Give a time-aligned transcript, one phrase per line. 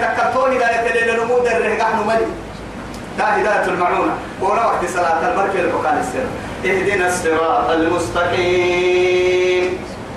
[0.00, 2.26] تكتون هداية للنمود الرهقة نملي
[3.18, 4.14] تا هداية المعونة.
[4.40, 6.26] ولا وقت صلاة البركة الحكال السر.
[6.64, 9.64] اهدنا الصراط المستقيم.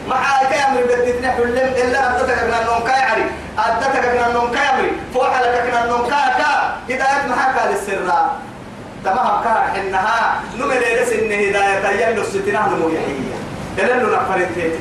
[0.09, 3.25] ما حاجة أمر بدت نحن لم إلا أدتك من النوم كاي عري
[3.59, 4.91] أدتك من النوم كاي أمري.
[5.13, 6.51] فوح لك من النوم كاي كا
[6.89, 7.99] هداية حكى للسر
[9.05, 13.25] تمام كا إنها نمر لس إن هداية يلو ستنا نمو يحيي.
[13.77, 14.71] يلو نفرتين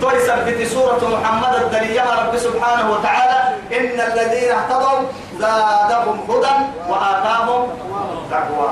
[0.00, 3.41] توي سبت سورة محمد الدليل رب سبحانه وتعالى.
[3.72, 4.98] إن الذين اهتدوا
[5.38, 6.54] زادهم هدى
[6.88, 7.68] وآتاهم
[8.30, 8.70] تقوى.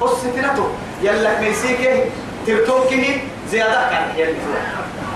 [0.00, 0.68] قصتنته
[1.02, 2.04] يلا ميسيكه
[2.46, 4.04] ترتوكه زيادة كان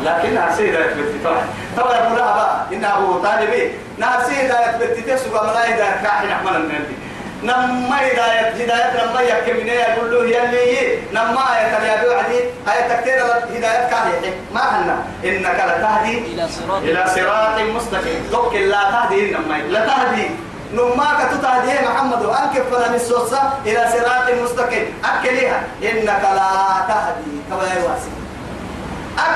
[0.05, 1.43] لكن سيدة يثبت طبعا
[1.77, 6.97] طبعا يقول بقى إنه أبو طالبي نها سيدة يثبت تسوى ملايدة كاحن أحمد النبي.
[7.43, 12.39] نما هداية هداية نما يكمني يقول له يلي نما آية اليابي وعدي.
[12.69, 13.23] آية تكتير
[13.57, 16.83] هداية كاهي ما حنا إنك لتهدي إلى صراط.
[16.83, 18.29] إلى صراط مستقيم.
[18.33, 19.57] توك لا تهدي نما.
[19.57, 20.31] لا تهدي.
[20.75, 22.23] نما كتهدي محمد.
[22.25, 24.87] أنك فلا السوسة إلى صراط مستقيم.
[25.05, 26.51] أكلها إنك لا
[26.89, 27.35] تهدي.
[27.51, 28.11] كما يواسي.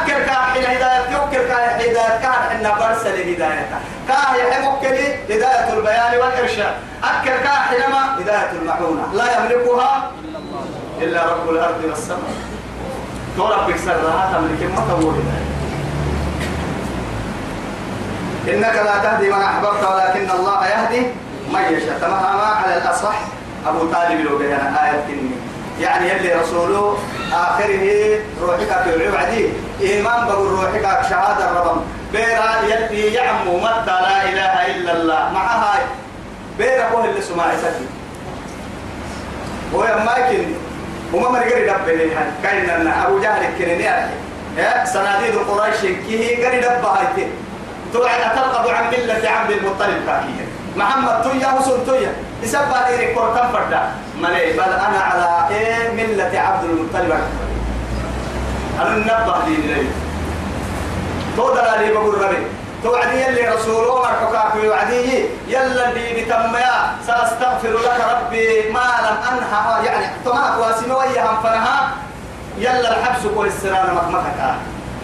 [0.02, 3.68] أكل كاحل هداية يوكل كاحل هداية كاحل برسل هداية
[4.08, 4.86] كاحل يحبك
[5.30, 6.74] هداية البيان والإرشاد.
[7.04, 9.14] أكل كاحل ما هداية المعونة.
[9.14, 10.10] لا يملكها
[11.00, 12.34] إلا رب الأرض والسماء.
[13.36, 15.14] تربك سرها تملك ما تقول
[18.48, 21.06] إنك لا تهدي من أحببت ولكن الله يهدي
[21.52, 21.98] من يشاء.
[22.00, 23.14] تمام على الأصح.
[23.66, 25.30] أبو طالب لو بينا آية كني
[25.80, 26.98] يعني يلي رسوله
[27.34, 29.48] آخره روحك في العبدي
[29.80, 31.82] إيمان بقول روحك شهادة الرب
[32.12, 35.30] بيرا يلي يعمو متى لا إله إلا الله.
[35.34, 35.74] معها
[36.58, 37.86] بيرا هو اللي سمع سكي
[39.74, 40.44] هو ما يمكن
[41.12, 42.10] وما مرقري دبه
[42.42, 43.84] كاين أبو جهل كنني
[44.56, 47.30] يا صناديد قريش كيه قري دبه هايتين
[47.92, 50.46] توعد ترغب عن ملة عبد المطلب كاكية.
[50.76, 52.12] محمد تويا وسن تويا
[52.42, 53.82] يسبب ديري كورتان فردا
[54.20, 57.20] ملي بل أنا على إيه ملة عبد المطلب.
[58.80, 59.86] أنا نبه دي لي
[61.36, 62.46] تو دلالي بقول ربي.
[62.82, 69.86] توعدي يلي رسول عمر حكاك وعدي يلا اللي بتميا سأستغفر لك ربي ما لم أنهى.
[69.86, 71.90] يعني تماك واسمويها فنها.
[72.58, 74.54] يلا الحبس والسرانة مكمكك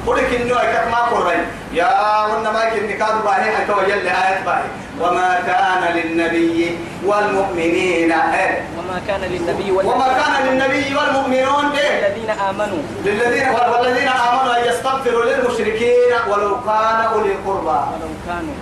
[0.07, 1.87] قولك إنه أكاك ما قرين يا
[2.27, 4.63] ونا ما يمكن كاد باهي حتى يلي آية باهي.
[5.01, 12.83] وما كان للنبي والمؤمنين إيه؟ وما كان للنبي وما كان للنبي والمؤمنون إيه؟ الذين آمنوا.
[13.05, 18.55] للذين والذين آمنوا أن يستغفروا للمشركين ولو كان أولي القربى ولو كانوا.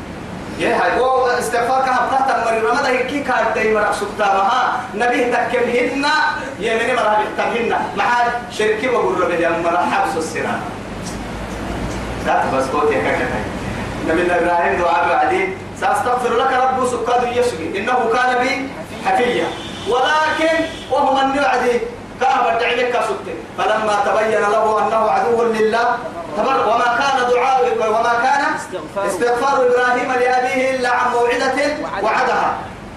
[0.58, 6.06] يا هاي هو استغفار كهم قهتا مري رمضان كي كاد داي مرق سبتامها نبيه تكمهن
[6.60, 8.04] يمني مرة تكمهن مع
[8.50, 10.60] شركي وقول ربي يا مرة حبس السنة
[12.28, 13.26] لا بس قوتي كاكا.
[14.08, 15.48] نبي الله إبراهيم دعاء بعدين
[15.80, 18.68] سأستغفر لك رب سكاد يسقي إنه كان بي
[19.06, 19.48] حفيا.
[19.88, 20.54] ولكن
[20.90, 21.80] وهو من يعدي.
[22.20, 23.28] كان بدعيك سكت.
[23.58, 25.88] فلما تبين له أنه عدو لله
[26.36, 27.60] تبر وما كان دعاء
[27.94, 28.42] وما كان
[29.06, 29.56] استغفار.
[29.66, 31.58] إبراهيم لأبيه إلا عن موعدة
[32.02, 32.50] وعدها.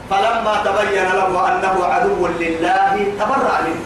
[0.09, 3.84] فلما تبين له أنه عدو لله تبرأ منه.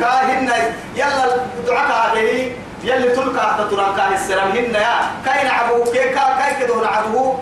[0.00, 0.50] كاهن
[0.96, 1.26] يلا
[1.66, 2.52] دعاك عليه
[2.86, 4.94] يلي تلقى حتى تران كاه السلام هن يا.
[5.24, 7.34] كاين عبو كي كا كاي كدون عبو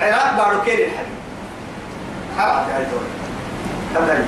[0.00, 1.18] عراق بارو كين الحديد.
[2.38, 2.86] حرام يا
[3.94, 4.24] تبدأ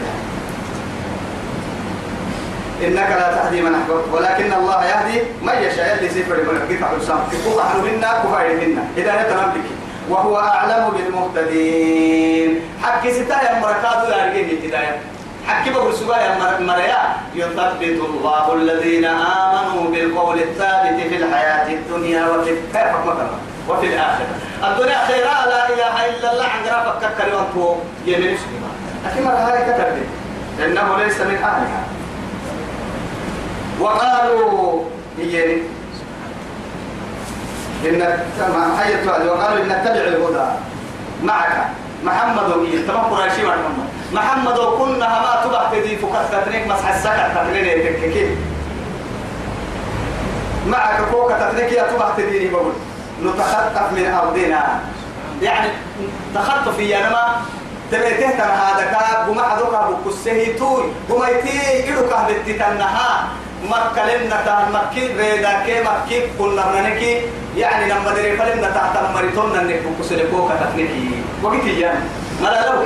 [2.85, 5.95] إنك لا تهدي من أحببت ولكن الله يهدي من يشاء.
[5.99, 8.83] اللي سيفر من كيف حسام كيف حلو منا كفاية منا.
[8.97, 9.67] هداية نملك.
[10.11, 12.61] وهو أعلم بالمهتدين.
[12.83, 14.99] حكي ستا يا مركات لا رجيه الهداية
[15.47, 17.03] حكي سبا يا مر- مريا.
[17.35, 22.51] يثبت الله الذين آمنوا بالقول الثابت في الحياة الدنيا وفي
[23.69, 24.35] وفي الآخرة.
[24.65, 26.45] الدنيا خيرا لا إله إلا الله.
[26.57, 27.75] عندنا فكر كلمة هو
[28.07, 28.75] يمين سبحانه
[29.05, 30.07] لكن مرة هاي كتبت
[30.65, 31.83] إنه ليس من أهلها.
[33.81, 34.83] وقالوا
[35.19, 35.55] هي
[37.85, 37.99] إن
[38.39, 40.47] ما حيت وقالوا إن نتبع الهدى.
[41.23, 41.67] معك.
[42.05, 43.89] محمد وهي تمام قريشي محمد.
[44.15, 48.37] محمد وكنا ما تبع تدي فكت تتنيك مسح السكت تتنيك تككي
[50.67, 52.73] معك فوق تتنيك يا تبع تديني بقول
[53.25, 54.81] نتخطف من أرضنا.
[55.43, 55.69] يعني
[56.35, 57.25] تخطف يا نما.
[57.93, 63.29] تبيته ترى هذا كاب وما حدوك بكسه توي وما يتي إلو كهبتي تنها.
[63.69, 67.21] مكة لنا تان مكي ريدا كي مكي كنا ننكي
[67.57, 72.05] يعني لما دري فلنا تحت مريتون ننك بكسه لكوكا تتنكي وقت يعني.
[72.43, 72.85] ما لا لو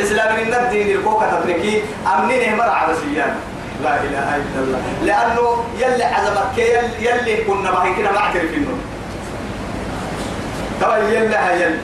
[0.00, 1.82] إسلام من الدين الكوكا تتنكي
[2.14, 3.34] أمنين مرة عبسيان
[3.82, 4.80] لا إله إلا الله.
[5.02, 6.58] لأنه يلي عزمك
[7.00, 8.76] يلي, كنا بهي كده ما اعترف إنه
[10.80, 11.78] طبعا يلي هاي يلي.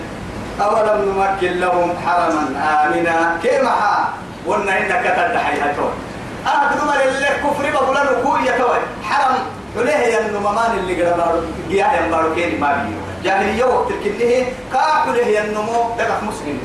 [0.60, 2.42] أولم نمكن لهم حرما
[2.84, 3.38] آمنا.
[3.42, 4.08] كيما حا
[4.46, 5.90] قلنا إنك تدحي هتوي
[6.46, 9.38] أنا بدون اللي كفر بقول له كوي يتوي حرم.
[9.76, 14.44] وليه يا النممان اللي قرا بارو جيا يا بارو كيني ما بيو جاهلية وقت الكنية.
[14.72, 16.58] كاكل هي النمو دقق مسلم.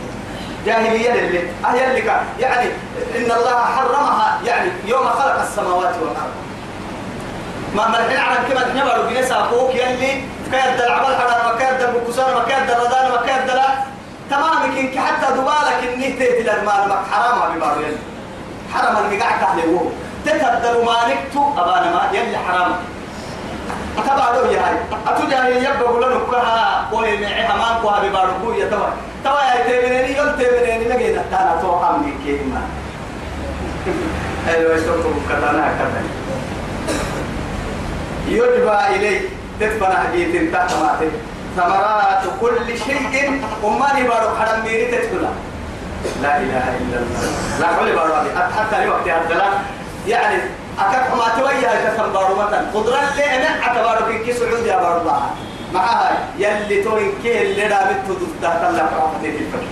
[0.66, 2.70] جاهلية اللي أهي اللي كا يعني
[3.16, 4.40] إن الله حرمها.
[4.46, 6.34] يعني يوم خلق السماوات والأرض.
[7.76, 10.24] ما الحين على كما تنبأ لو جنس أخوك يلي.
[10.52, 13.68] كيد العمل حرام كيد البكسان الردان ما كيد لا
[14.30, 17.98] تمام كن حتى دوالك إني تيت الأرمال ما حرام ببارو يلي.
[18.74, 19.80] حرام المقاع كهله هو
[20.26, 22.72] تتبدل ما نكتو أبانا ما يلي حرام
[23.98, 24.76] أتبع له يا هاي.
[25.08, 26.88] أتجاه يبقى ولا نكها.
[26.92, 28.88] قوي معها ما نكها ببارو كوي توا.
[29.24, 32.62] توا يا تبنيني يل تبنيني لقينا تانا تو حمي كيما.
[34.50, 36.04] أيوة يسوكم كتانا كتانا.
[38.28, 39.22] يجبى إليه
[39.60, 41.10] تدفن حديث تحت ماتي
[41.58, 45.28] ثمرات كل شيء أماني بارو حرم ميري تدخل
[46.22, 47.30] لا إله إلا الله.
[47.60, 48.14] لا حول بارو
[48.58, 49.54] حتى لوقت هذا
[50.08, 50.38] يعني
[50.80, 55.22] أكاد ما تويا كثم بارو مثلا قدرة لنا أتبارو كي سعودي بارو الله
[55.74, 59.68] معها يلي توين كي اللي رابط تحت الله فرحمته في الفكر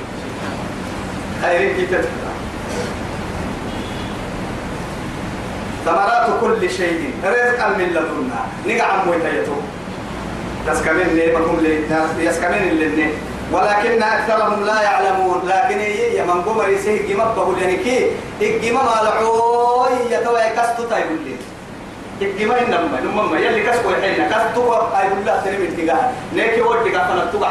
[1.41, 2.21] خيرين كي تدخل
[5.85, 7.13] ثمرات كل شيء.
[7.23, 8.41] رزقا من لدنا.
[8.67, 9.51] نقع مويتيتو
[10.67, 13.09] تسكمين لي مكم لي يسكمين لي
[13.51, 15.41] ولكن أكثرهم لا يعلمون.
[15.45, 18.11] لكن هي من قمر يسيه جمب بقول يعني كي
[18.41, 18.79] الجمب
[19.81, 21.35] مالعوي يتوى كستو تايبول لي
[22.21, 27.49] الجمب إنما إنما يلي كسكو الحين كستو أيقول الله تنمي اتجاه نيكي ودي كفنا تبع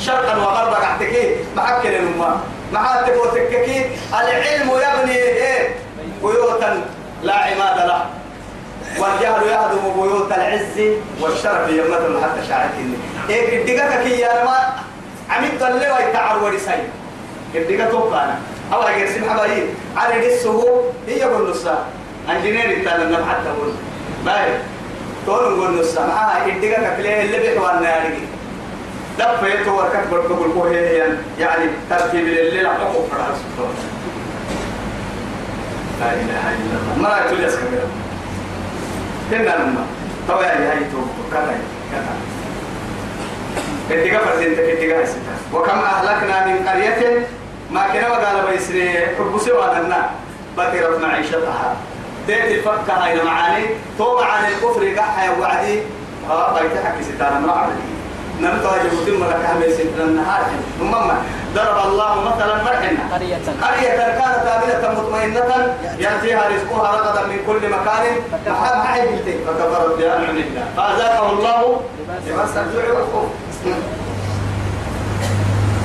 [0.00, 2.40] شرقا وغربا قحتكي محكي لنما
[2.72, 5.74] محاتك وتككي العلم يبني إيه
[6.22, 6.82] بيوتا
[7.22, 8.06] لا عماد له
[8.98, 10.78] والجهل يهدم بيوت العز
[11.20, 12.96] والشرف يمة حتى شاعتني
[13.30, 14.58] إيه قدقك كي يا ما
[15.30, 16.82] عمد الله ويتعر ورساي
[17.54, 18.38] قدقك توقعنا
[18.72, 19.62] أو أجر سمح باي
[19.96, 21.84] على رسه هي قول نصا
[22.30, 23.72] أنجينير التالي نم حتى قول
[24.24, 24.54] باي
[25.26, 28.14] تقول قول نصا معها قدقك كليه اللي بيحوانا يعني
[29.18, 31.02] دفيته وركت بركب الكوهي
[31.38, 33.26] يعني ترتيب الليل حقوق فرع
[36.00, 37.02] لا إله إلا الله.
[37.02, 37.86] ما رأيت الياس كبيرا
[39.30, 39.86] كنا لما
[40.28, 40.98] طوى يا هاي تو
[41.32, 41.58] كذا
[41.92, 42.14] كذا.
[43.90, 47.26] كتيجا فرزين كتيجا هسيتا وكم أهلكنا من قرية
[47.70, 50.10] ما كنا وقال بيسري حبسي وأنا
[50.56, 51.76] بكرت معيشتها
[52.28, 53.66] تأتي الفكة هاي معاني
[53.98, 55.82] تو معاني الكفر قحها وعدي
[56.28, 57.98] ها بيتحك ستانا ما عملي
[58.40, 60.42] نمتواجه ثم لك هم ستنا النهار.
[60.78, 60.90] ثم
[61.54, 63.14] ضرب الله مثلا مرحنا.
[63.14, 63.38] قرية.
[63.62, 68.06] قرية كانت آمنة مطمئنة يأتيها رزقها رغدا من كل مكان.
[69.46, 70.66] فكفرت بأنعم الله.
[70.76, 71.80] فأذاقه الله.
[72.26, 73.28] لباس الجوع والخوف.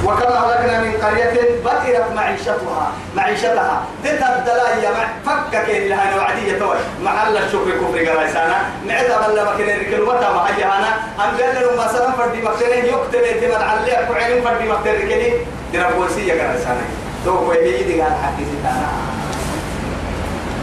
[0.06, 1.34] وكما أهلكنا من قرية
[1.66, 3.86] بطرت معيشتها معيشتها.
[4.04, 6.78] تتبدلا يا مع فكك لها وعدية توي.
[7.04, 8.58] محل الشكر كفر قرايسانا
[8.88, 10.92] نعتا بلا مكين الركل وتا ما هي أنا.
[11.20, 15.34] أم قال لهم مثلا فردي مكتين يكتب تمد عليه كعين فردي مكتين ركلي
[15.72, 16.82] دينا بولسية قرايسانا
[17.26, 18.90] تو كوي دي قال حكي ستانا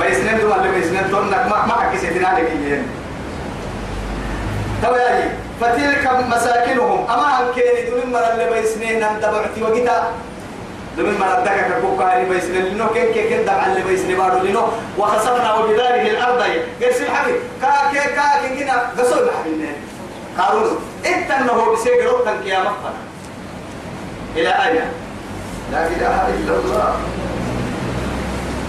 [0.01, 1.47] بيسنن دو ولا بيسنن تونك.
[1.51, 2.83] ما ما حكي ستنا لك
[4.83, 5.01] توي
[5.61, 7.11] فتلك مساكنهم.
[7.11, 10.13] أما أن كان دون مرة اللي بيسنين أن تبعتي وقتا.
[10.97, 12.65] دون مرة دكا كوكا اللي بيسنين.
[12.65, 14.39] لنو كن كن كن دبع اللي بيسنين بارو.
[14.39, 14.63] لنو
[14.99, 16.43] وخسفنا وبذلك الأرض
[16.83, 19.73] قرسل حبيب كا كي كا كن كنا قصول حبيبنا.
[20.39, 23.03] قارون إنت أنه بسيق روحا كيامة فنا
[24.37, 24.81] إلى أين؟
[25.73, 26.95] لا إله إلا الله.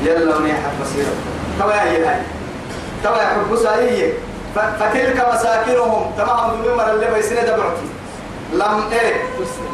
[0.05, 1.13] يلا ونيحة بصيرة
[1.59, 2.21] توا يا هاي.
[3.03, 4.13] توا يا حب سايي
[4.55, 6.11] فتلك مساكنهم.
[6.17, 7.87] تمام من مر اللي بيسند بعتي
[8.53, 9.15] لم إيه؟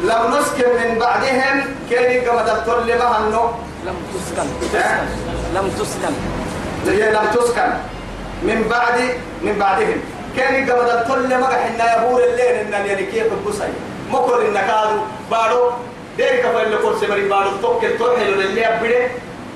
[0.02, 1.64] لم نسكن من بعدهم.
[1.90, 3.50] كان كما دكتور لما هنو
[3.86, 4.48] لم تسكن.
[5.54, 6.14] لم تسكن.
[6.86, 7.70] هي لم تسكن؟
[8.42, 9.00] من بعد
[9.42, 10.00] من بعدهم.
[10.36, 13.68] كان كما دكتور لما حنا يبور الليل إن يعني كيف بوساي
[14.10, 15.70] مكر النكادو بارو.
[16.16, 17.50] دير كفا اللي كورس مري بارو.
[17.62, 19.08] توكل توحل اللي يبدي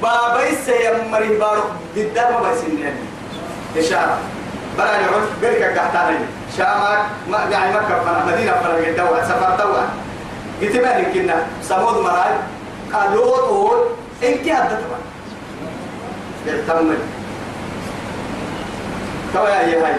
[0.02, 1.62] بابا يسيمري بارو.
[1.96, 2.94] قدام ما بيسنين
[3.76, 4.18] إشارة.
[4.78, 6.18] بلا يعود بركة قحتاني
[6.56, 6.98] شامك
[7.28, 9.82] ما يعني مكة فنا مدينة فنا قدوا سفر دوا
[10.62, 12.32] قلت ما يمكننا سمود مراي.
[12.92, 13.78] قالوا طول
[14.22, 15.00] إنك هذا طبعا
[16.46, 16.98] يتمل
[19.34, 19.94] توا يا هاي؟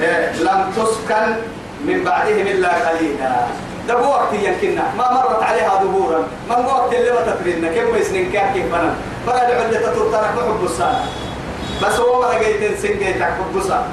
[0.00, 1.36] إيه لم تسكن
[1.84, 3.46] من بعدهم إلا قليلا.
[3.88, 6.18] ده وقت يمكننا ما مرت عليها ظهورا.
[6.50, 8.94] من وقت اللي ما تفرينا كيف يسنين كيف كيف فنا
[9.26, 11.04] بلا العلة تطرق محب السنة.
[11.82, 13.88] بس هو ما لقيت سنجي تحبسا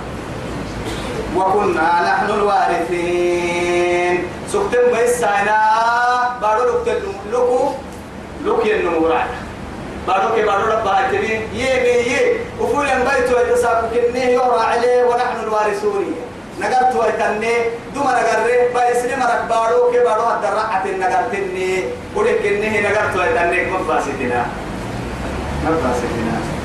[1.35, 4.27] وكنا نحن الوارثين.
[4.47, 5.59] سكتن بيسانا
[6.41, 7.71] بارو لك لكو.
[8.45, 9.29] لك النمورات
[10.07, 11.33] بارو كي بارو رب هاتني.
[11.55, 16.15] يه يه وفول بيت ويتساكو كنيه يورا عليه ونحن الوارثون.
[16.61, 17.53] نقرت ويتني
[17.95, 19.91] دوما نقرر بايسني مرك بارو.
[19.91, 21.83] كي بارو هدرعت نقرتني.
[22.15, 24.45] ولك كنيه نقرت ويتني مفاسدنا.
[25.63, 26.62] مفاسدنا.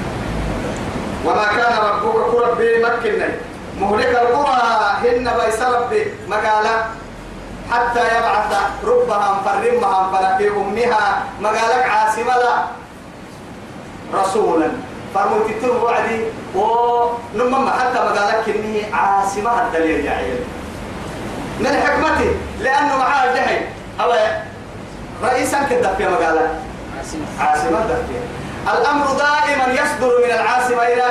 [1.24, 3.28] وما كان ربك كربي مكني
[3.80, 4.62] مهلك القرى
[5.02, 6.84] هن بيس ربي مقالا.
[7.72, 8.52] حتى يبعث
[8.84, 12.64] ربها فرمها فرفي أمها مقالك عاصمة لا.
[14.14, 14.68] رسولا.
[15.14, 16.20] فرموت التوب وعدي.
[16.54, 20.40] ونمما حتى مقالك إنه عاصمة الدليل يا عيال.
[21.60, 23.60] من حكمته لأنه معاه الجحي
[24.00, 24.12] أو
[25.22, 26.50] رئيسا كذا في مقالك
[27.40, 28.22] عاصمة الدليل
[28.72, 31.04] الأمر دائما يصدر من العاصمة إلى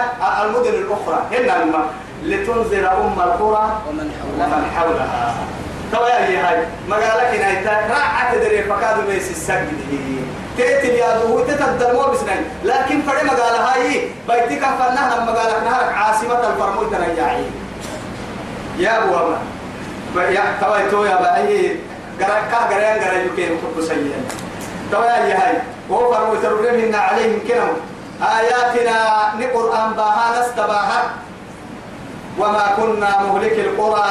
[0.43, 1.19] المدن الأخرى.
[1.31, 1.85] هنا لما
[2.23, 4.55] لتنذر أم القرى ومن حولها.
[4.55, 5.35] ومن حولها.
[5.91, 9.77] توا هي هاي مقالك نايتا راعة تدري فكادو بيس السجد
[10.57, 12.43] تيتي يا دو تتدر مو بسنين.
[12.63, 17.43] لكن فري مقالة هاي بيتك فنها لما مقالك نهارك عاصمة الفرموي تنجاعي
[18.77, 21.75] يا أبو أما يا تو يا بأي.
[22.21, 24.07] قرا كا قرأ قرأ يمكن كتب
[24.87, 27.75] سيئا توا هي هاي فرموي تربيهن عليهم كلام
[28.21, 28.97] آياتنا
[29.39, 31.03] نقرأن باها نستباها
[32.39, 34.05] وما كنا مهلك القرى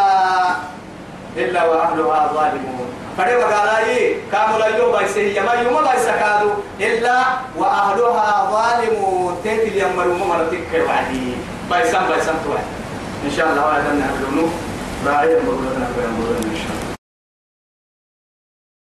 [1.37, 2.89] إلا وأهلها ظالمون.
[3.19, 7.23] فدي وقالاي كانوا لا يوم بايسه يما يوم بايسه كادوا إلا
[7.57, 9.37] وأهلها ظالمون.
[9.45, 11.37] تيتي يمروا ممرتك وعدي.
[11.71, 12.67] بايسان بايسان توعد
[13.25, 14.49] إن شاء الله وعدنا نحن.
[15.07, 15.37] نحن إن
[15.85, 16.56] شاء الله